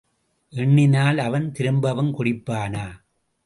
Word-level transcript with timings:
எண்ணினால், 0.53 1.17
அவன் 1.17 1.51
திரும்பவுங் 1.51 2.11
குடிப்பானா? 2.17 2.85